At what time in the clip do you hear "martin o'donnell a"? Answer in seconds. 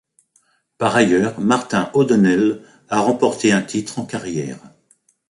1.39-3.01